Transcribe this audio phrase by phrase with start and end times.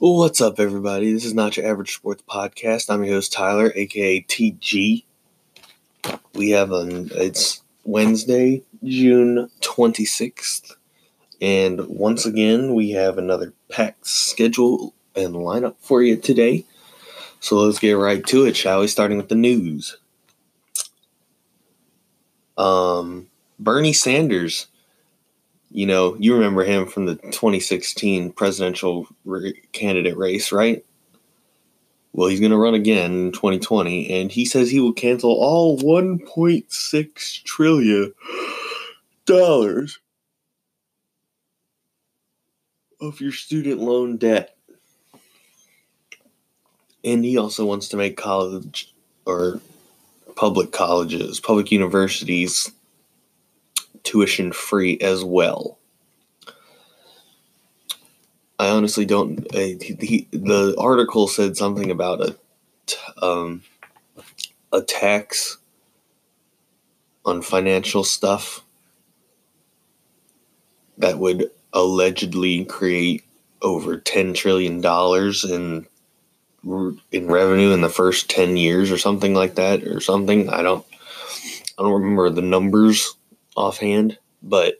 [0.00, 1.12] What's up, everybody?
[1.12, 2.88] This is not your average sports podcast.
[2.88, 5.02] I'm your host Tyler, aka TG.
[6.34, 10.76] We have an it's Wednesday, June 26th,
[11.40, 16.64] and once again we have another packed schedule and lineup for you today.
[17.40, 18.86] So let's get right to it, shall we?
[18.86, 19.96] Starting with the news.
[22.56, 23.26] Um,
[23.58, 24.68] Bernie Sanders
[25.70, 29.06] you know, you remember him from the 2016 presidential
[29.72, 30.84] candidate race, right?
[32.12, 35.78] Well, he's going to run again in 2020, and he says he will cancel all
[35.78, 38.14] 1.6 trillion
[39.26, 39.98] dollars
[43.00, 44.56] of your student loan debt.
[47.04, 48.92] And he also wants to make college
[49.24, 49.60] or
[50.34, 52.72] public colleges, public universities
[54.08, 55.78] tuition free as well.
[58.58, 59.40] I honestly don't.
[59.54, 63.62] Uh, he, the article said something about a um,
[64.72, 65.58] a tax
[67.26, 68.64] on financial stuff
[70.96, 73.24] that would allegedly create
[73.60, 75.86] over ten trillion dollars in
[77.12, 80.48] in revenue in the first ten years or something like that or something.
[80.48, 80.86] I don't
[81.78, 83.14] I don't remember the numbers
[83.58, 84.74] offhand, but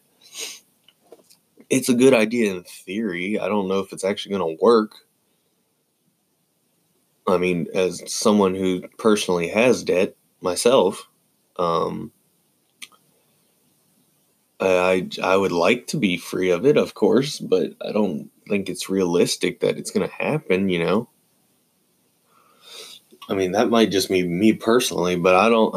[1.68, 3.38] it's a good idea in theory.
[3.38, 4.92] I don't know if it's actually going to work.
[7.26, 11.08] I mean, as someone who personally has debt myself,
[11.58, 12.12] um,
[14.60, 18.68] I I would like to be free of it, of course, but I don't think
[18.68, 20.68] it's realistic that it's going to happen.
[20.68, 21.08] You know,
[23.28, 25.76] I mean, that might just be me personally, but I don't.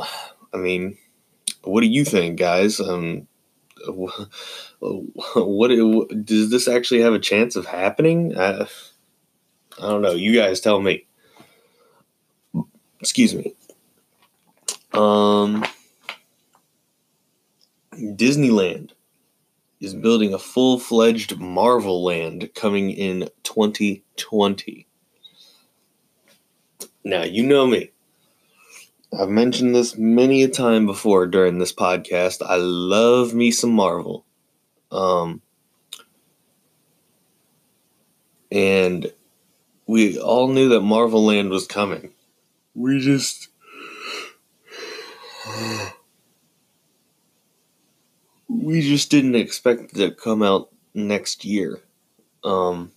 [0.53, 0.97] I mean,
[1.63, 2.79] what do you think, guys?
[2.79, 3.27] Um,
[4.79, 5.69] what
[6.25, 8.37] does this actually have a chance of happening?
[8.37, 8.67] I,
[9.79, 10.11] I don't know.
[10.11, 11.05] You guys tell me.
[12.99, 13.55] Excuse me.
[14.93, 15.65] Um,
[17.93, 18.91] Disneyland
[19.79, 24.87] is building a full fledged Marvel land coming in 2020.
[27.03, 27.91] Now, you know me.
[29.17, 32.41] I've mentioned this many a time before during this podcast.
[32.41, 34.25] I love me some Marvel.
[34.89, 35.41] Um,
[38.51, 39.11] and
[39.85, 42.11] we all knew that Marvel Land was coming.
[42.73, 43.49] We just.
[48.47, 51.81] We just didn't expect it to come out next year.
[52.43, 52.91] Um,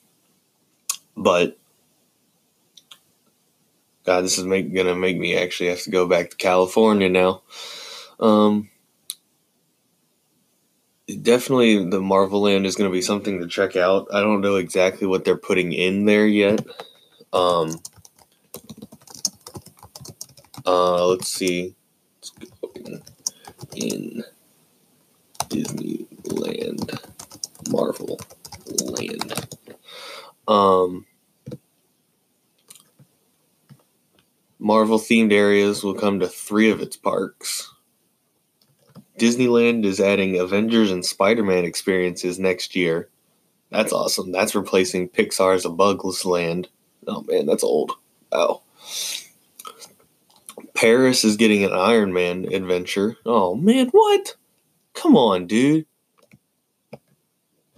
[1.16, 1.58] but
[4.04, 7.42] God, this is make, gonna make me actually have to go back to California now.
[8.20, 8.70] Um,
[11.22, 14.08] definitely, the Marvel Land is gonna be something to check out.
[14.12, 16.64] I don't know exactly what they're putting in there yet.
[17.32, 17.80] Um,
[20.66, 21.74] uh, let's see.
[22.20, 22.32] Let's
[23.74, 24.22] in
[25.48, 26.98] Disneyland,
[27.70, 28.20] Marvel
[28.82, 29.48] Land.
[30.46, 31.06] Um
[34.64, 37.70] Marvel themed areas will come to three of its parks.
[39.18, 43.10] Disneyland is adding Avengers and Spider Man experiences next year.
[43.68, 44.32] That's awesome.
[44.32, 46.70] That's replacing Pixar's A Land.
[47.06, 47.92] Oh man, that's old.
[48.32, 48.62] Wow.
[50.72, 53.18] Paris is getting an Iron Man adventure.
[53.26, 54.34] Oh man, what?
[54.94, 55.84] Come on, dude.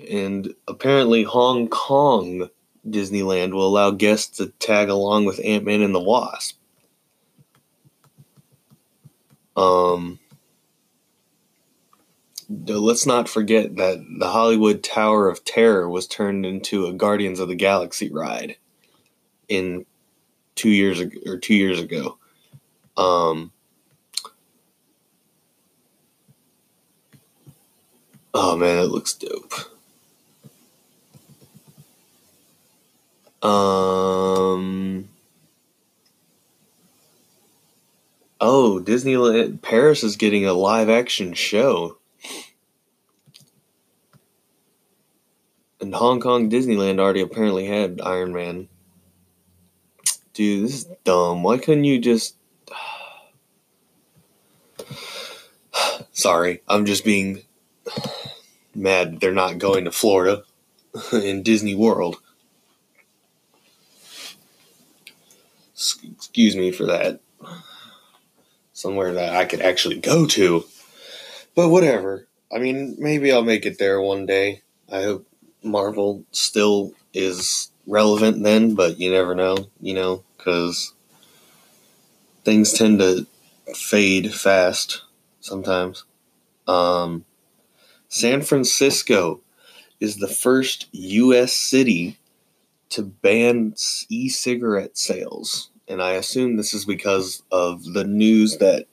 [0.08, 2.48] And apparently, Hong Kong
[2.88, 6.60] Disneyland will allow guests to tag along with Ant Man and the Wasp.
[9.56, 10.19] Um,
[12.49, 17.49] let's not forget that the Hollywood Tower of Terror was turned into a Guardians of
[17.49, 18.56] the Galaxy ride
[19.49, 19.87] in
[20.55, 22.19] two years ago, or two years ago.
[22.97, 23.53] Um,
[28.34, 29.53] oh man, it looks dope.
[33.43, 35.09] Um,
[38.41, 41.97] Oh, Disneyland Paris is getting a live action show.
[45.81, 48.69] And Hong Kong Disneyland already apparently had Iron Man.
[50.35, 51.43] Dude, this is dumb.
[51.43, 52.37] Why couldn't you just.
[56.12, 57.43] Sorry, I'm just being
[58.75, 60.43] mad they're not going to Florida
[61.12, 62.17] in Disney World.
[65.73, 67.21] Excuse me for that
[68.87, 70.65] somewhere that I could actually go to.
[71.56, 72.29] But whatever.
[72.55, 74.62] I mean, maybe I'll make it there one day.
[74.91, 75.27] I hope
[75.65, 80.94] Marvel still is relevant then, but you never know, you know, because
[82.44, 83.27] things tend to
[83.75, 85.03] fade fast
[85.41, 86.05] sometimes.
[86.69, 87.25] Um,
[88.09, 89.41] San Francisco
[89.99, 91.53] is the first U.S.
[91.53, 92.19] city
[92.91, 93.75] to ban
[94.09, 95.71] e cigarette sales.
[95.88, 98.87] And I assume this is because of the news that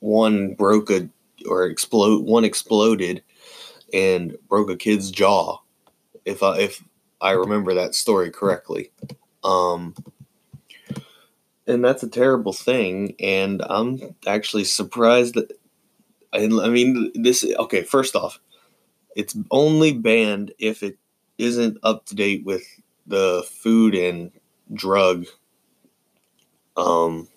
[0.00, 1.08] one broke a
[1.48, 3.22] or explode one exploded
[3.92, 5.58] and broke a kid's jaw
[6.24, 6.84] if I if
[7.20, 8.92] I remember that story correctly.
[9.42, 9.94] Um
[11.66, 15.52] and that's a terrible thing and I'm actually surprised that
[16.32, 18.40] I, I mean this okay first off
[19.16, 20.96] it's only banned if it
[21.38, 22.64] isn't up to date with
[23.06, 24.30] the food and
[24.72, 25.26] drug
[26.78, 27.28] um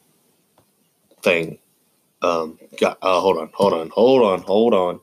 [1.21, 1.59] thing
[2.21, 4.99] um, got, uh, hold on, hold on, hold on, hold on,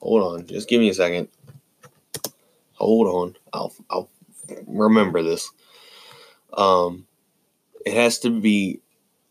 [0.00, 0.46] hold on.
[0.46, 1.28] Just give me a second.
[2.74, 3.36] Hold on.
[3.52, 4.10] I'll, I'll
[4.66, 5.50] remember this.
[6.54, 7.06] Um,
[7.84, 8.80] it has to be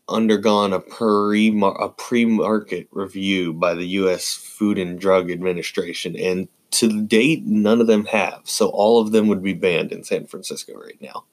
[0.08, 4.34] undergone a pre a pre market review by the U.S.
[4.34, 8.42] Food and Drug Administration, and to date, none of them have.
[8.44, 11.24] So all of them would be banned in San Francisco right now.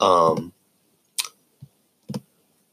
[0.00, 0.52] Um,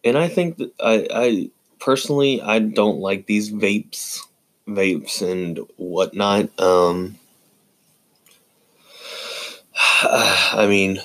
[0.04, 1.50] and I think that I, I
[1.80, 4.22] personally I don't like these vapes,
[4.68, 6.58] vapes and whatnot.
[6.60, 7.18] Um,
[10.04, 11.00] I mean,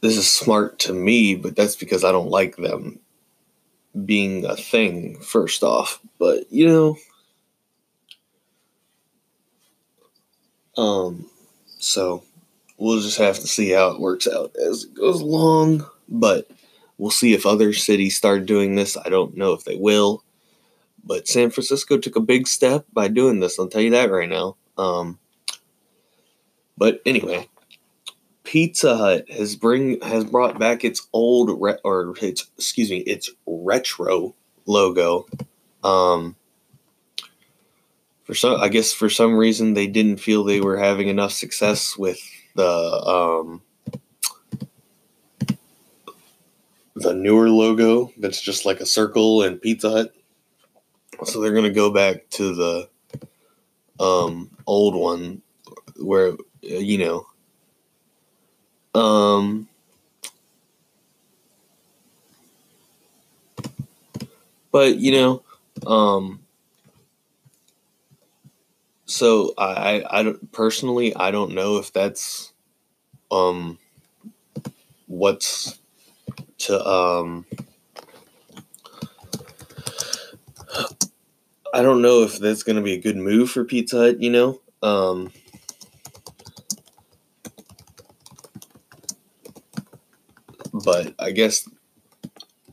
[0.00, 3.00] this is smart to me, but that's because I don't like them
[4.04, 5.18] being a thing.
[5.20, 6.96] First off, but you know.
[10.76, 11.30] Um,
[11.78, 12.24] so
[12.78, 15.86] we'll just have to see how it works out as it goes along.
[16.08, 16.48] But
[16.98, 18.96] we'll see if other cities start doing this.
[18.96, 20.22] I don't know if they will.
[21.04, 23.58] But San Francisco took a big step by doing this.
[23.58, 24.56] I'll tell you that right now.
[24.78, 25.18] Um,
[26.76, 27.48] but anyway,
[28.44, 33.30] Pizza Hut has bring has brought back its old re- or its excuse me its
[33.46, 34.34] retro
[34.66, 35.26] logo.
[35.82, 36.36] Um,
[38.24, 41.96] for some, I guess for some reason they didn't feel they were having enough success
[41.96, 42.20] with
[42.54, 43.62] the um,
[46.96, 50.14] the newer logo that's just like a circle and Pizza Hut.
[51.24, 52.88] So they're gonna go back to the
[54.00, 55.42] um, old one
[55.96, 57.26] where you know
[58.94, 59.68] um
[64.70, 65.42] but you know
[65.86, 66.40] um
[69.06, 72.52] so I, I, I personally I don't know if that's
[73.30, 73.78] um
[75.06, 75.78] what's
[76.64, 77.46] to um
[81.72, 84.30] I don't know if that's going to be a good move for Pizza Hut, you
[84.30, 84.60] know.
[84.82, 85.32] Um
[90.72, 91.68] but I guess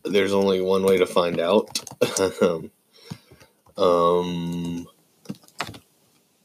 [0.03, 1.79] there's only one way to find out.
[3.77, 4.87] um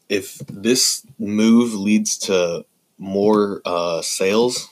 [0.08, 2.64] if this move leads to
[2.98, 4.68] more uh, sales,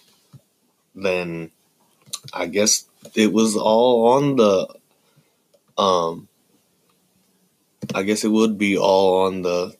[0.95, 1.51] then
[2.33, 4.75] I guess it was all on the
[5.77, 6.29] um
[7.95, 9.77] I guess it would be all on the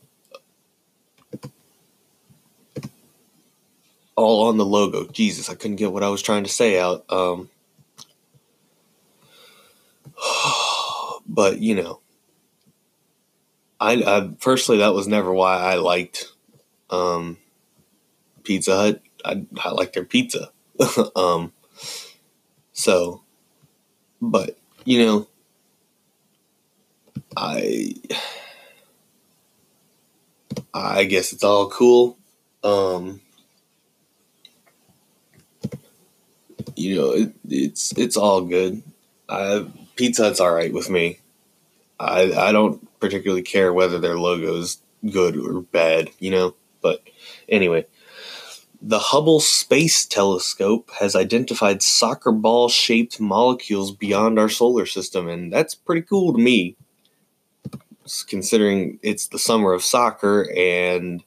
[4.17, 5.07] all on the logo.
[5.09, 7.05] Jesus, I couldn't get what I was trying to say out.
[7.11, 7.51] Um
[11.27, 12.01] but you know,
[13.81, 16.33] I, I personally that was never why I liked
[16.91, 17.39] um
[18.43, 19.03] Pizza Hut.
[19.25, 20.51] I I like their pizza.
[21.17, 21.53] um
[22.75, 23.23] so,
[24.21, 25.29] but you know,
[27.37, 27.95] I
[30.75, 32.19] I guess it's all cool.
[32.63, 33.21] Um,
[36.77, 38.83] you know, it, it's it's all good.
[39.29, 39.67] I
[39.97, 41.21] Pizza Hut's all right with me.
[41.99, 44.79] I I don't particularly care whether their logo is
[45.09, 46.55] good or bad, you know.
[46.83, 47.03] But
[47.49, 47.87] anyway,
[48.87, 55.51] the Hubble Space Telescope has identified soccer ball shaped molecules beyond our solar system, and
[55.51, 56.77] that's pretty cool to me,
[58.29, 61.25] considering it's the summer of soccer, and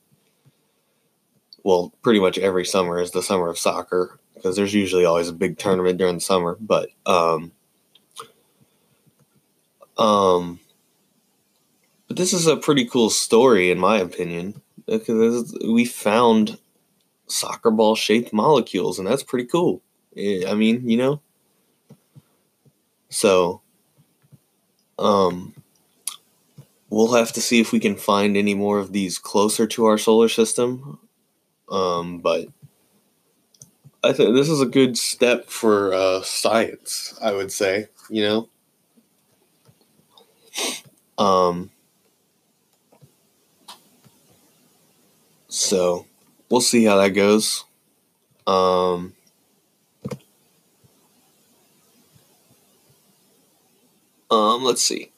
[1.63, 5.33] well, pretty much every summer is the summer of soccer because there's usually always a
[5.33, 6.57] big tournament during the summer.
[6.61, 7.51] But, um,
[9.97, 10.59] um,
[12.07, 16.59] but this is a pretty cool story, in my opinion, because we found
[17.27, 19.81] soccer ball shaped molecules, and that's pretty cool.
[20.17, 21.21] I mean, you know.
[23.09, 23.61] So,
[24.99, 25.53] um,
[26.89, 29.97] we'll have to see if we can find any more of these closer to our
[29.97, 30.99] solar system.
[31.69, 32.47] Um, but
[34.03, 37.17] I think this is a good step for uh, science.
[37.21, 38.49] I would say, you know.
[41.17, 41.71] Um.
[45.49, 46.05] So,
[46.49, 47.63] we'll see how that goes.
[48.45, 49.13] Um.
[54.29, 55.11] Um, let's see.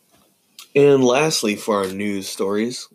[0.76, 2.88] And lastly, for our news stories,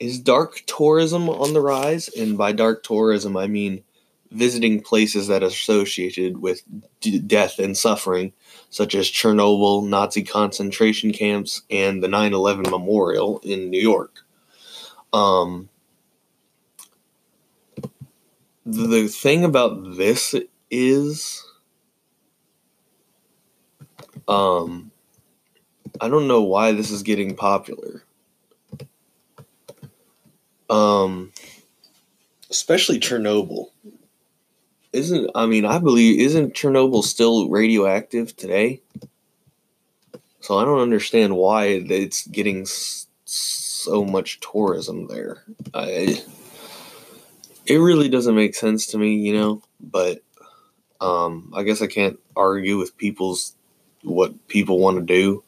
[0.00, 2.08] is dark tourism on the rise?
[2.08, 3.82] And by dark tourism, I mean
[4.30, 6.62] visiting places that are associated with
[7.00, 8.32] d- death and suffering,
[8.70, 14.20] such as Chernobyl, Nazi concentration camps, and the 9 11 memorial in New York.
[15.12, 15.68] Um,
[18.68, 20.34] the thing about this
[20.70, 21.44] is
[24.28, 24.90] um,
[26.00, 28.04] I don't know why this is getting popular.
[30.68, 31.32] Um,
[32.50, 33.70] especially Chernobyl.
[34.92, 38.82] Isn't I mean I believe isn't Chernobyl still radioactive today?
[40.40, 42.66] So I don't understand why it's getting
[43.24, 45.44] so much tourism there.
[45.72, 46.22] I
[47.68, 50.22] it really doesn't make sense to me, you know, but
[51.00, 53.54] um I guess I can't argue with people's
[54.02, 55.44] what people want to do.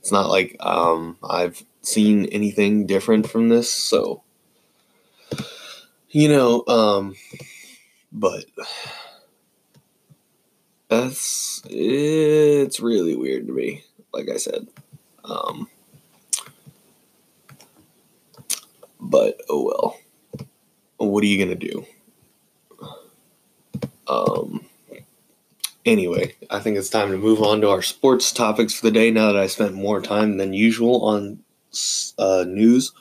[0.00, 4.22] It's not like um I've seen anything different from this, so
[6.10, 7.14] you know, um
[8.12, 8.44] but
[10.88, 14.66] that's it's really weird to me like i said
[15.24, 15.68] um
[18.98, 19.96] but oh well
[21.06, 21.86] what are you gonna do
[24.06, 24.64] um
[25.84, 29.10] anyway i think it's time to move on to our sports topics for the day
[29.10, 31.38] now that i spent more time than usual on
[32.18, 32.92] uh, news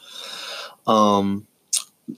[0.85, 1.47] um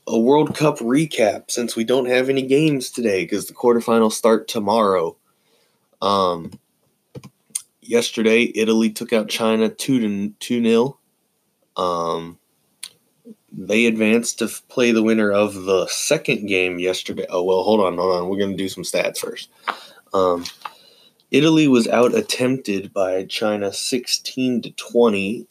[0.08, 4.48] a World Cup recap since we don't have any games today because the quarterfinals start
[4.48, 5.16] tomorrow.
[6.02, 6.52] Um,
[7.82, 10.98] yesterday, Italy took out China 2 to 2 0.
[11.76, 12.39] Um,
[13.52, 17.26] they advanced to play the winner of the second game yesterday.
[17.30, 18.30] Oh, well, hold on, hold on.
[18.30, 19.50] We're to do some stats first.
[20.14, 20.46] Um,
[21.32, 25.48] Italy was out attempted by China 16 to 20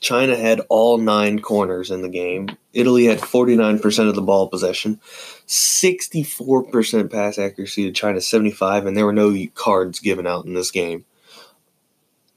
[0.00, 2.48] China had all nine corners in the game.
[2.72, 5.00] Italy had 49% of the ball possession,
[5.46, 10.70] 64% pass accuracy to China 75, and there were no cards given out in this
[10.70, 11.04] game.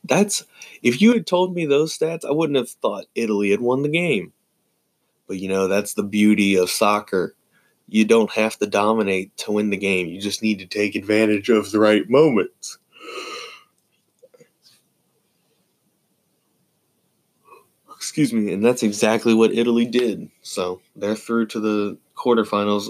[0.04, 0.44] That's
[0.82, 3.90] if you had told me those stats, I wouldn't have thought Italy had won the
[3.90, 4.34] game.
[5.32, 7.34] But you know, that's the beauty of soccer.
[7.88, 10.08] You don't have to dominate to win the game.
[10.08, 12.78] You just need to take advantage of the right moments.
[17.96, 20.30] Excuse me, and that's exactly what Italy did.
[20.42, 22.90] So they're through to the quarterfinals,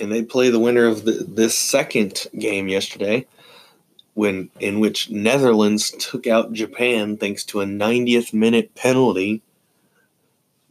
[0.00, 3.26] and they play the winner of the, this second game yesterday,
[4.14, 9.42] when in which Netherlands took out Japan thanks to a 90th minute penalty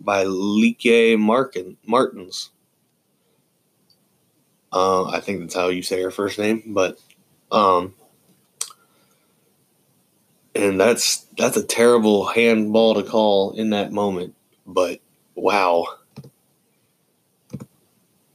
[0.03, 2.50] by Lieke Martin, Martens.
[4.74, 6.98] Uh, I think that's how you say her first name, but
[7.51, 7.93] um,
[10.55, 14.36] and that's that's a terrible handball to call in that moment.
[14.65, 15.00] But
[15.36, 15.88] wow,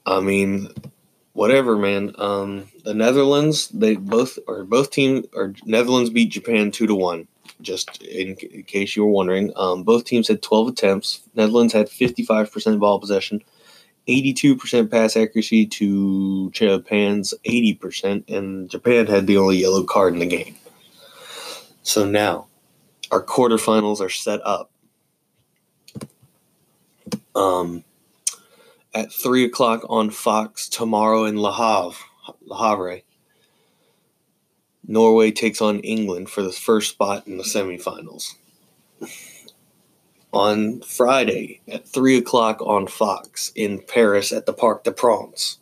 [0.04, 0.68] I mean,
[1.32, 2.14] whatever, man.
[2.18, 7.28] Um, the Netherlands, they both or both teams or Netherlands beat Japan two to one.
[7.62, 11.22] Just in, in case you were wondering, um, both teams had twelve attempts.
[11.34, 13.42] Netherlands had fifty five percent ball possession.
[14.08, 20.26] 82% pass accuracy to Japan's 80%, and Japan had the only yellow card in the
[20.26, 20.54] game.
[21.82, 22.46] So now
[23.10, 24.70] our quarterfinals are set up.
[27.34, 27.84] Um,
[28.94, 32.02] at three o'clock on Fox tomorrow in Le Havre,
[32.46, 33.02] Le Havre.
[34.86, 38.34] Norway takes on England for the first spot in the semifinals.
[40.32, 45.58] On Friday at 3 o'clock on Fox in Paris at the Parc de Princes,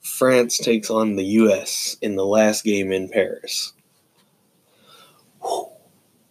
[0.00, 1.96] France takes on the U.S.
[2.02, 3.72] in the last game in Paris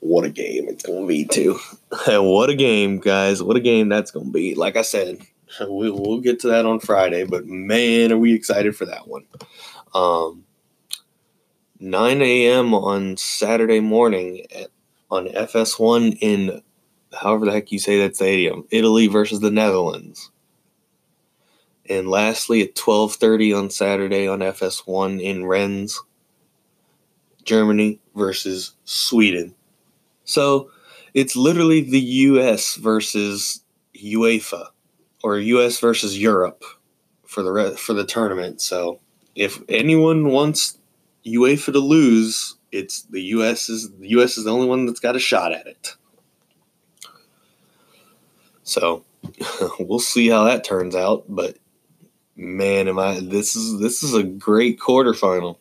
[0.03, 1.57] what a game it's going to be, too.
[2.07, 3.41] what a game, guys.
[3.41, 4.53] What a game that's going to be.
[4.53, 5.19] Like I said,
[5.61, 9.25] we, will get to that on Friday, but man, are we excited for that one.
[9.93, 10.43] Um,
[11.83, 12.73] 9 a.m.
[12.73, 14.67] on Saturday morning at,
[15.11, 16.61] on FS1 in
[17.13, 20.31] however the heck you say that stadium, Italy versus the Netherlands.
[21.89, 26.01] And lastly, at 12:30 on Saturday on FS1 in Rennes,
[27.43, 29.53] Germany versus Sweden.
[30.23, 30.71] So
[31.13, 33.61] it's literally the US versus
[33.93, 34.67] UEFA
[35.21, 36.63] or US versus Europe
[37.25, 38.61] for the re- for the tournament.
[38.61, 39.01] So
[39.35, 40.77] if anyone wants
[41.25, 43.69] UEFA to lose, it's the U.S.
[43.69, 44.37] is the U.S.
[44.37, 45.95] is the only one that's got a shot at it.
[48.63, 49.05] So
[49.79, 51.25] we'll see how that turns out.
[51.27, 51.57] But
[52.35, 55.57] man, am I this is this is a great quarterfinal.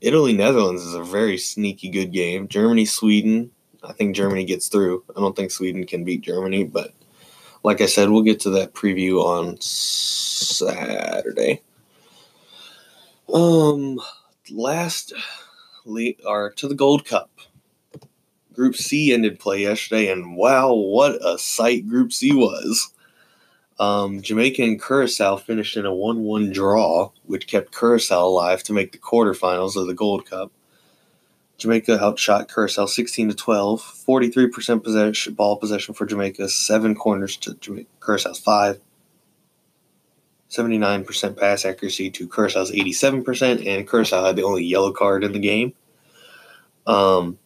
[0.00, 2.48] Italy Netherlands is a very sneaky good game.
[2.48, 3.50] Germany Sweden.
[3.82, 5.04] I think Germany gets through.
[5.14, 6.92] I don't think Sweden can beat Germany, but
[7.62, 11.62] like I said, we'll get to that preview on Saturday.
[13.32, 14.00] Um,
[14.50, 15.12] last,
[16.26, 17.30] or to the Gold Cup.
[18.52, 22.92] Group C ended play yesterday, and wow, what a sight Group C was.
[23.80, 28.72] Um, Jamaica and Curacao finished in a 1 1 draw, which kept Curacao alive to
[28.72, 30.52] make the quarterfinals of the Gold Cup.
[31.58, 37.54] Jamaica outshot Curacao 16 to 12, 43% possession, ball possession for Jamaica, seven corners to
[37.54, 38.80] Jamaica, Curaçao's five,
[40.50, 45.38] 79% pass accuracy to Curaçao's 87%, and Curacao had the only yellow card in the
[45.38, 45.74] game.
[46.86, 47.38] Um,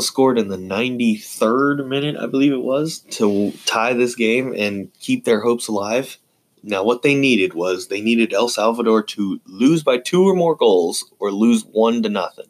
[0.00, 5.24] scored in the 93rd minute, I believe it was, to tie this game and keep
[5.24, 6.18] their hopes alive.
[6.62, 10.54] Now, what they needed was they needed El Salvador to lose by two or more
[10.54, 12.46] goals or lose one to nothing.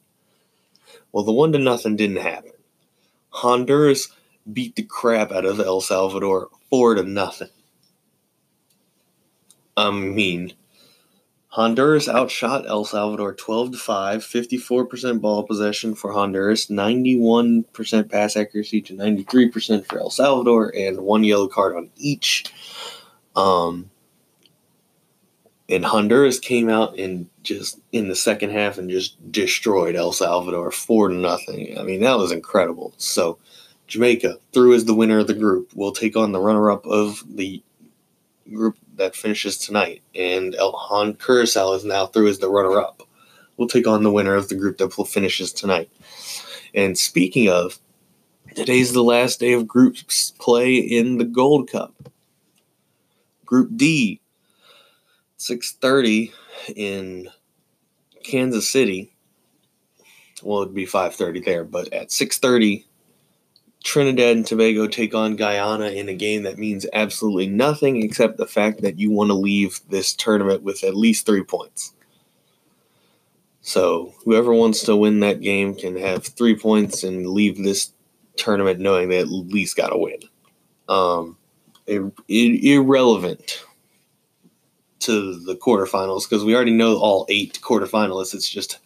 [1.12, 2.52] Well, the one to nothing didn't happen.
[3.30, 4.08] Honduras
[4.50, 7.48] beat the crap out of El Salvador four to nothing.
[9.76, 10.54] I mean,
[11.48, 18.80] Honduras outshot El Salvador 12 to 5, 54% ball possession for Honduras, 91% pass accuracy
[18.80, 22.44] to 93% for El Salvador, and one yellow card on each.
[23.36, 23.90] Um,
[25.68, 30.70] and Honduras came out and just in the second half and just destroyed El Salvador
[30.70, 31.78] four to nothing.
[31.78, 32.94] I mean, that was incredible.
[32.96, 33.38] So
[33.86, 37.62] Jamaica, through as the winner of the group, will take on the runner-up of the
[38.50, 43.02] group that finishes tonight, and El Han Curacao is now through as the runner-up.
[43.56, 45.90] We'll take on the winner of the group that finishes tonight.
[46.74, 47.78] And speaking of,
[48.54, 52.08] today's the last day of groups play in the Gold Cup.
[53.44, 54.20] Group D,
[55.38, 56.32] 6:30
[56.74, 57.28] in
[58.24, 59.14] Kansas City.
[60.42, 62.86] Well, it'd be 5:30 there, but at 6:30
[63.82, 68.46] Trinidad and Tobago take on Guyana in a game that means absolutely nothing except the
[68.46, 71.92] fact that you want to leave this tournament with at least three points.
[73.60, 77.92] So, whoever wants to win that game can have three points and leave this
[78.36, 80.18] tournament knowing they at least got to win.
[80.88, 81.36] Um,
[81.86, 83.64] ir- irrelevant
[85.00, 88.34] to the quarterfinals because we already know all eight quarterfinalists.
[88.34, 88.78] It's just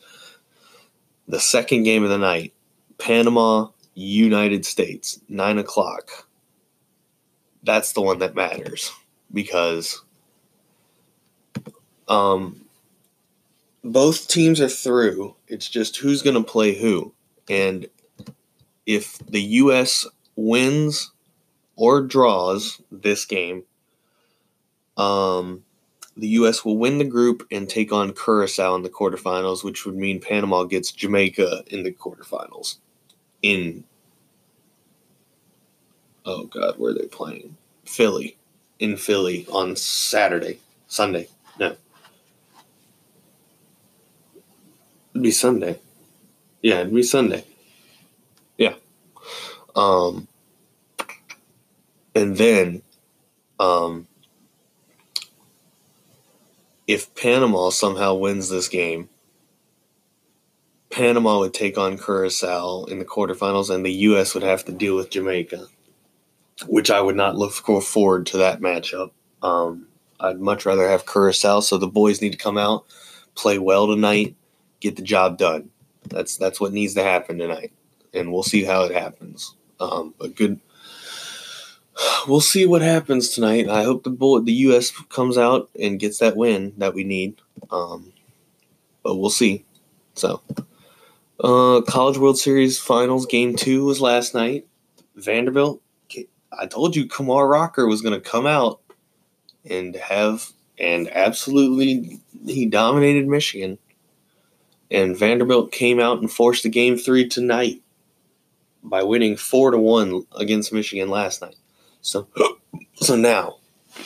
[1.29, 2.53] the second game of the night
[2.99, 6.29] Panama United States, nine o'clock.
[7.63, 8.93] That's the one that matters
[9.33, 10.03] because
[12.07, 12.67] um,
[13.83, 15.35] both teams are through.
[15.49, 17.15] It's just who's going to play who.
[17.49, 17.89] And
[18.85, 20.07] if the U.S.
[20.37, 21.11] wins
[21.75, 23.65] or draws this game,
[24.99, 25.65] um,
[26.19, 26.65] the U.S.
[26.65, 30.65] will win the group and take on Curacao in the quarterfinals, which would mean Panama
[30.65, 32.77] gets Jamaica in the quarterfinals
[33.47, 33.85] in
[36.25, 37.57] oh god, where are they playing?
[37.85, 38.37] Philly.
[38.79, 40.59] In Philly on Saturday.
[40.87, 41.29] Sunday.
[41.59, 41.77] No.
[45.13, 45.79] It'd be Sunday.
[46.61, 47.45] Yeah, it'd be Sunday.
[48.59, 48.75] Yeah.
[49.75, 50.27] Um
[52.15, 52.83] and then
[53.61, 54.09] um
[56.87, 59.09] if Panama somehow wins this game,
[60.97, 64.33] Panama would take on Curacao in the quarterfinals, and the U.S.
[64.33, 65.67] would have to deal with Jamaica,
[66.67, 69.11] which I would not look forward to that matchup.
[69.43, 72.87] Um, I'd much rather have Curacao, so the boys need to come out,
[73.35, 74.37] play well tonight,
[74.81, 75.69] get the job done.
[76.09, 77.75] That's that's what needs to happen tonight,
[78.15, 79.55] and we'll see how it happens.
[79.79, 80.61] Um, but good.
[82.27, 83.69] We'll see what happens tonight.
[83.69, 84.91] I hope the bull, the U.S.
[84.91, 87.41] comes out and gets that win that we need.
[87.71, 88.13] Um,
[89.03, 89.65] but we'll see.
[90.15, 90.43] So.
[91.39, 94.67] Uh, College World Series Finals Game Two was last night.
[95.15, 95.83] Vanderbilt.
[96.59, 98.81] I told you Kumar Rocker was going to come out
[99.69, 103.79] and have and absolutely he dominated Michigan.
[104.91, 107.83] And Vanderbilt came out and forced the game three tonight
[108.83, 111.57] by winning four to one against Michigan last night.
[112.03, 112.29] So,
[112.95, 113.57] so now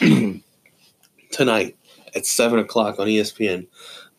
[1.30, 1.76] tonight
[2.14, 3.66] at seven o'clock on ESPN,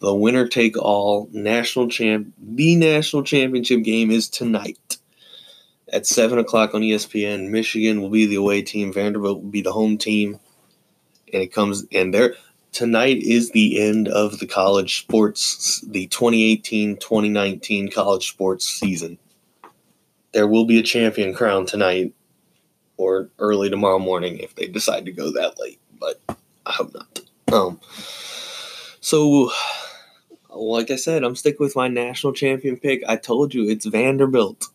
[0.01, 4.97] the winner take all national champ, the national championship game is tonight
[5.93, 7.49] at 7 o'clock on ESPN.
[7.49, 10.39] Michigan will be the away team, Vanderbilt will be the home team.
[11.31, 12.35] and it comes and there
[12.71, 19.17] tonight is the end of the college sports the 2018-2019 college sports season.
[20.33, 22.13] There will be a champion crown tonight
[22.97, 26.21] or early tomorrow morning if they decide to go that late, but
[26.65, 27.19] I hope not.
[27.53, 27.79] Um
[28.99, 29.51] so
[30.69, 33.03] like I said, I'm sticking with my national champion pick.
[33.07, 34.67] I told you it's Vanderbilt.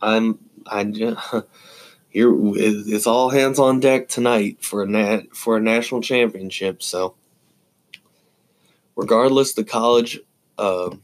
[0.00, 1.20] I'm I just,
[2.08, 6.82] here it's all hands on deck tonight for a nat for a national championship.
[6.82, 7.14] So
[8.96, 10.20] regardless, the college
[10.58, 10.94] uh,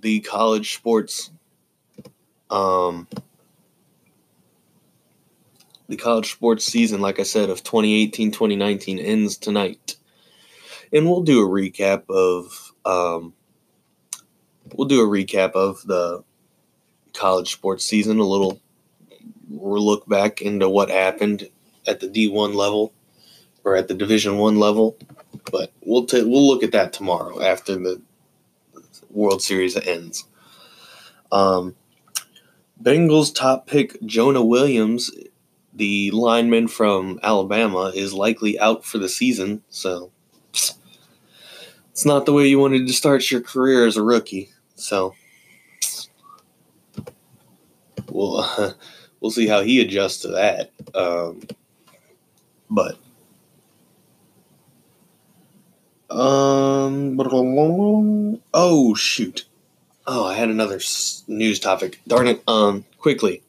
[0.00, 1.30] the college sports
[2.50, 3.06] um
[5.88, 9.96] the college sports season, like I said, of 2018 2019 ends tonight.
[10.92, 13.34] And we'll do a recap of um,
[14.74, 16.22] we'll do a recap of the
[17.12, 18.60] college sports season, a little
[19.50, 21.48] look back into what happened
[21.86, 22.92] at the D1 level
[23.64, 24.96] or at the Division 1 level,
[25.50, 28.00] but we'll t- we'll look at that tomorrow after the
[29.10, 30.24] World Series ends.
[31.32, 31.76] Um,
[32.82, 35.10] Bengals top pick Jonah Williams,
[35.74, 40.10] the lineman from Alabama, is likely out for the season, so
[42.00, 44.48] it's not the way you wanted to start your career as a rookie.
[44.74, 45.14] So
[48.10, 48.72] we'll uh,
[49.20, 50.70] we'll see how he adjusts to that.
[50.94, 51.42] Um,
[52.70, 52.96] but
[56.08, 57.20] um,
[58.54, 59.44] oh shoot,
[60.06, 60.80] oh I had another
[61.28, 62.00] news topic.
[62.08, 62.42] Darn it!
[62.48, 63.42] Um, quickly,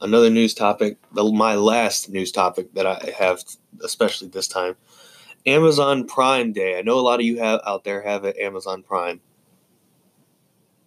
[0.00, 0.96] another news topic.
[1.12, 3.44] The, my last news topic that I have,
[3.84, 4.76] especially this time.
[5.46, 6.78] Amazon Prime Day.
[6.78, 9.20] I know a lot of you have out there have it Amazon Prime.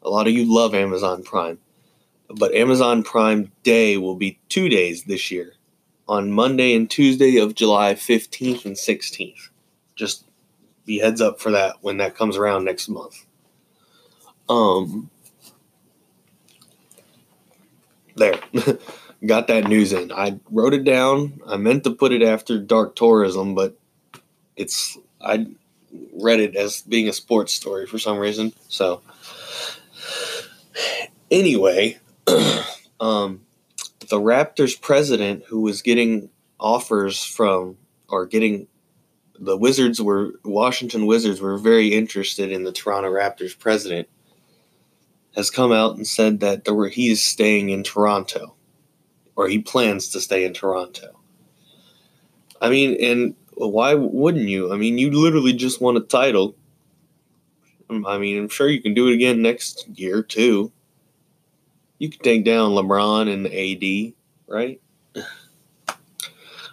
[0.03, 1.59] A lot of you love Amazon Prime.
[2.27, 5.53] But Amazon Prime Day will be two days this year
[6.07, 9.49] on Monday and Tuesday of July 15th and 16th.
[9.95, 10.25] Just
[10.85, 13.25] be heads up for that when that comes around next month.
[14.49, 15.09] Um,
[18.15, 18.39] there.
[19.25, 20.11] Got that news in.
[20.11, 21.41] I wrote it down.
[21.45, 23.77] I meant to put it after Dark Tourism, but
[24.61, 25.47] it's I
[26.13, 28.53] read it as being a sports story for some reason.
[28.69, 29.01] So
[31.29, 31.99] anyway,
[32.99, 33.41] um,
[34.09, 38.67] the Raptors president who was getting offers from or getting
[39.39, 44.07] the Wizards were Washington Wizards were very interested in the Toronto Raptors president
[45.35, 48.53] has come out and said that there were, he is staying in Toronto
[49.35, 51.17] or he plans to stay in Toronto.
[52.61, 53.35] I mean, and
[53.69, 54.73] why wouldn't you?
[54.73, 56.55] I mean, you literally just won a title.
[57.89, 60.71] I mean, I'm sure you can do it again next year too.
[61.99, 64.13] You can take down LeBron and AD,
[64.47, 64.81] right?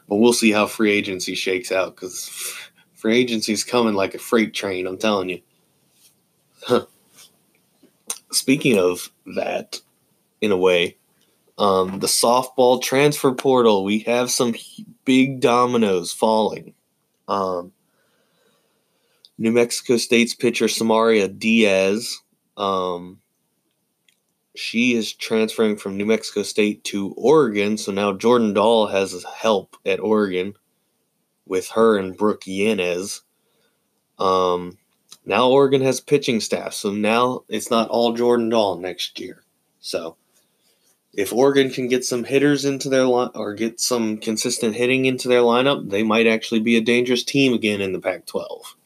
[0.09, 2.31] But we'll see how free agency shakes out because
[2.95, 4.87] free agency is coming like a freight train.
[4.87, 5.41] I'm telling you.
[6.63, 6.87] Huh.
[8.33, 9.81] Speaking of that,
[10.41, 10.97] in a way,
[11.59, 14.55] um, the softball transfer portal, we have some
[15.05, 16.75] big dominoes falling.
[17.29, 17.73] Um,
[19.37, 22.19] New Mexico State's pitcher Samaria Diaz,
[22.57, 23.21] um,
[24.57, 27.79] she is transferring from New Mexico State to Oregon.
[27.79, 30.55] So now Jordan Dahl has help at Oregon
[31.47, 33.23] with her and Brooke Yanez.
[34.19, 34.77] Um,
[35.25, 39.45] now Oregon has pitching staff, so now it's not all Jordan Dahl next year.
[39.79, 40.17] So
[41.19, 45.27] if Oregon can get some hitters into their line or get some consistent hitting into
[45.27, 48.77] their lineup, they might actually be a dangerous team again in the Pac 12.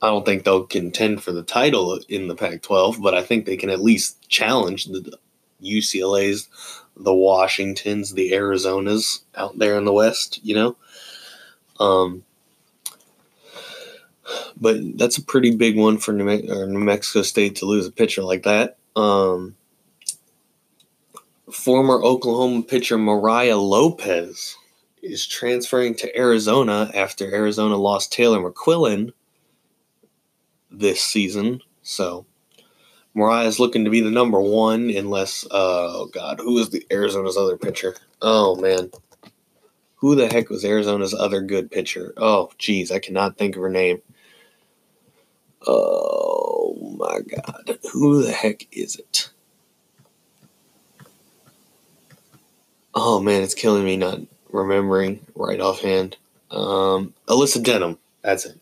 [0.00, 3.44] I don't think they'll contend for the title in the Pac 12, but I think
[3.44, 5.18] they can at least challenge the
[5.62, 6.48] UCLA's,
[6.96, 10.76] the Washingtons, the Arizonas out there in the West, you know?
[11.78, 12.24] Um,
[14.58, 17.92] but that's a pretty big one for New, Me- New Mexico State to lose a
[17.92, 18.78] pitcher like that.
[18.96, 19.56] Um,
[21.54, 24.56] former Oklahoma pitcher Mariah Lopez
[25.02, 29.12] is transferring to Arizona after Arizona lost Taylor McQuillin
[30.70, 31.60] this season.
[31.82, 32.26] So
[33.14, 37.36] Mariah is looking to be the number one, unless oh god, who is the Arizona's
[37.36, 37.94] other pitcher?
[38.20, 38.90] Oh man,
[39.96, 42.12] who the heck was Arizona's other good pitcher?
[42.16, 44.02] Oh geez, I cannot think of her name.
[45.66, 49.30] Oh my god, who the heck is it?
[52.94, 56.16] Oh man, it's killing me not remembering right offhand.
[56.50, 58.60] Um, Alyssa Denham, that's it.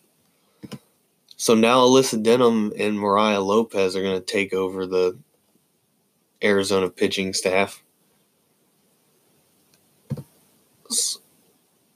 [1.37, 5.19] So now Alyssa Denham and Mariah Lopez are going to take over the
[6.43, 7.83] Arizona pitching staff.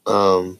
[0.06, 0.58] Um,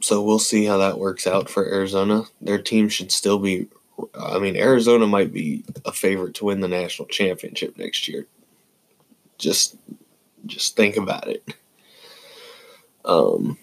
[0.00, 2.24] so we'll see how that works out for Arizona.
[2.40, 3.68] Their team should still be.
[4.14, 8.26] I mean, Arizona might be a favorite to win the national championship next year.
[9.38, 9.76] Just,
[10.46, 11.44] just think about it.
[13.04, 13.56] Um,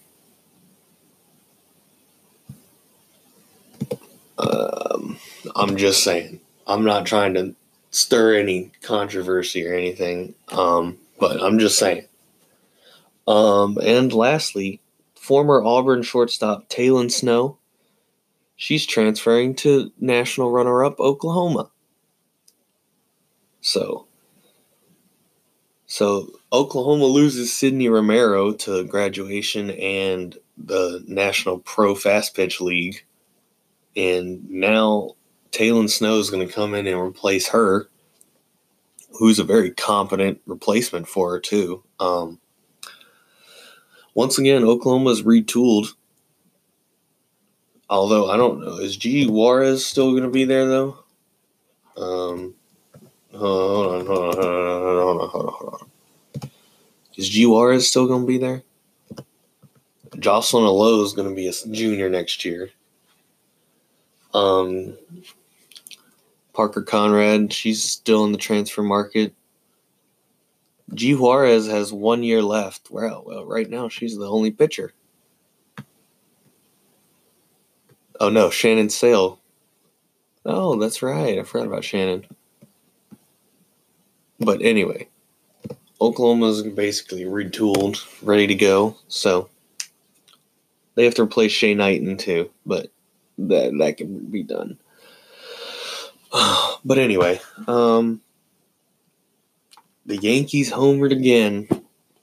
[4.38, 5.17] um,
[5.55, 6.41] I'm just saying.
[6.67, 7.55] I'm not trying to
[7.91, 10.35] stir any controversy or anything.
[10.49, 12.05] Um, but I'm just saying.
[13.27, 14.81] Um, and lastly,
[15.15, 17.57] former Auburn shortstop Taylon Snow.
[18.55, 21.69] She's transferring to national runner up Oklahoma.
[23.61, 24.07] So,
[25.95, 33.05] so Oklahoma loses Sydney Romero to graduation and the National Pro Fast Pitch League.
[33.95, 35.15] And now
[35.51, 37.88] Taylon Snow is going to come in and replace her,
[39.19, 41.81] who's a very competent replacement for her, too.
[41.97, 42.41] Um,
[44.15, 45.93] once again, Oklahoma's retooled.
[47.89, 51.05] Although I don't know, is G Juarez still going to be there though?
[51.95, 52.55] Um,
[53.38, 56.52] hold on, hold on, hold on, hold on, hold on.
[57.15, 58.63] Is Juarez still going to be there?
[60.19, 62.69] Jocelyn Alo is going to be a junior next year.
[64.34, 64.98] Um,
[66.54, 69.34] Parker Conrad, she's still in the transfer market.
[70.93, 72.91] G Juarez has one year left.
[72.91, 74.93] Well, well, right now she's the only pitcher.
[78.19, 79.39] Oh no, Shannon Saile.
[80.45, 81.39] Oh, that's right.
[81.39, 82.26] I forgot about Shannon.
[84.39, 85.08] But anyway,
[86.02, 88.98] Oklahoma's basically retooled, ready to go.
[89.08, 89.50] So
[90.95, 92.91] they have to replace Shay Knighten too, but
[93.38, 94.78] that that can be done.
[96.88, 98.21] But anyway, um,
[100.06, 101.67] the Yankees homered again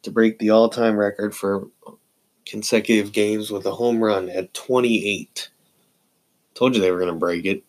[0.03, 1.67] to break the all time record for
[2.47, 5.51] consecutive games with a home run at 28.
[6.55, 7.65] Told you they were going to break it.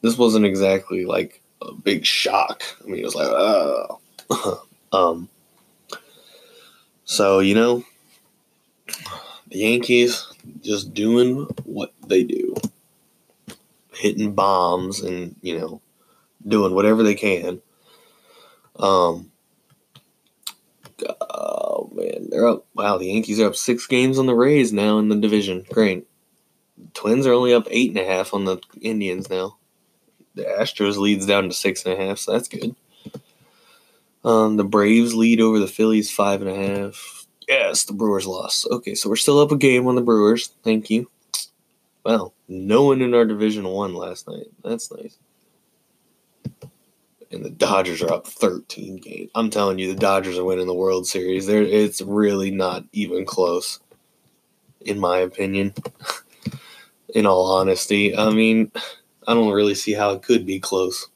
[0.00, 2.62] This wasn't exactly like a big shock.
[2.82, 4.00] I mean, it was like, oh.
[4.92, 5.28] um,
[7.04, 7.84] so, you know,
[9.48, 10.26] the Yankees
[10.62, 12.54] just doing what they do
[13.92, 15.82] hitting bombs and, you know,
[16.46, 17.60] doing whatever they can
[18.80, 19.30] um,
[21.20, 22.66] oh man, they're up.
[22.74, 25.66] Wow, the Yankees are up six games on the Rays now in the division.
[25.70, 26.06] Great.
[26.94, 29.56] Twins are only up eight and a half on the Indians now.
[30.40, 32.74] The Astros leads down to six and a half, so that's good.
[34.24, 37.26] Um, the Braves lead over the Phillies five and a half.
[37.48, 38.66] Yes, the Brewers lost.
[38.70, 40.48] Okay, so we're still up a game on the Brewers.
[40.62, 41.10] Thank you.
[42.04, 44.46] Well, no one in our division won last night.
[44.62, 45.18] That's nice
[47.30, 49.30] and the Dodgers are up 13 games.
[49.34, 51.46] I'm telling you, the Dodgers are winning the World Series.
[51.46, 53.80] There, it's really not even close,
[54.80, 55.74] in my opinion.
[57.14, 58.70] in all honesty, I mean,
[59.30, 61.08] I don't really see how it could be close.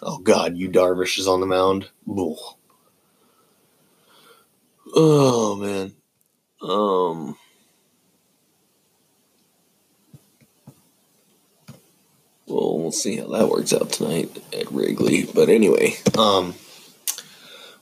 [0.00, 1.90] Oh God, Yu Darvish is on the mound.
[2.08, 2.38] Ugh.
[4.94, 5.92] Oh man,
[6.62, 7.36] um.
[12.46, 15.26] Well, we'll see how that works out tonight at Wrigley.
[15.34, 16.54] But anyway, um,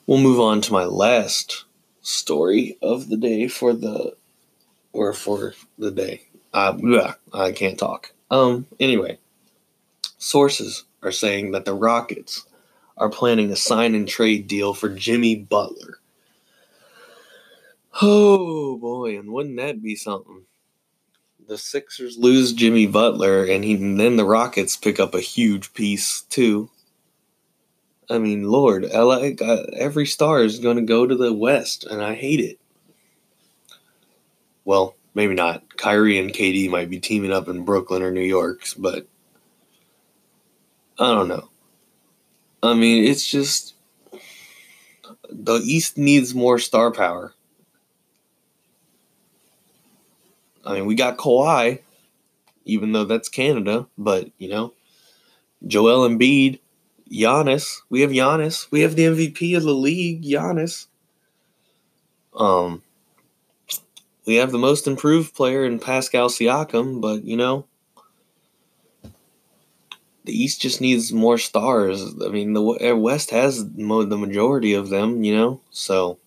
[0.09, 1.67] we'll move on to my last
[2.01, 4.17] story of the day for the
[4.93, 6.23] or for the day.
[6.53, 8.13] Yeah, I can't talk.
[8.29, 9.19] Um, anyway,
[10.23, 12.47] sources are saying that the Rockets
[12.97, 15.99] are planning a sign and trade deal for Jimmy Butler.
[18.01, 20.45] Oh boy, and wouldn't that be something?
[21.53, 25.75] the Sixers lose Jimmy Butler, and, he, and then the Rockets pick up a huge
[25.75, 26.71] piece too.
[28.11, 32.03] I mean, Lord, LA, uh, every star is going to go to the West, and
[32.03, 32.59] I hate it.
[34.65, 35.77] Well, maybe not.
[35.77, 39.07] Kyrie and KD might be teaming up in Brooklyn or New York, but
[41.03, 41.51] I don't know.
[42.63, 43.75] I mean, it's just
[45.29, 47.35] the East needs more star power.
[50.65, 51.81] I mean, we got Kawhi,
[52.65, 54.75] even though that's Canada, but you know,
[55.67, 56.61] Joel Embiid,
[57.11, 57.81] Giannis.
[57.91, 58.69] We have Giannis.
[58.71, 60.87] We have the MVP of the league, Giannis.
[62.33, 62.81] Um,
[64.25, 67.67] we have the most improved player in Pascal Siakam, but you know,
[70.25, 72.15] the East just needs more stars.
[72.25, 72.63] I mean, the
[72.97, 76.19] West has the majority of them, you know, so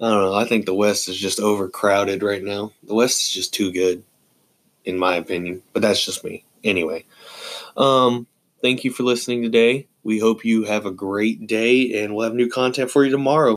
[0.00, 0.34] I don't know.
[0.34, 2.72] I think the West is just overcrowded right now.
[2.82, 4.02] The West is just too good,
[4.84, 5.62] in my opinion.
[5.72, 6.44] But that's just me.
[6.64, 7.04] Anyway,
[7.76, 8.26] um,
[8.60, 9.86] thank you for listening today.
[10.02, 13.52] We hope you have a great day, and we'll have new content for you tomorrow.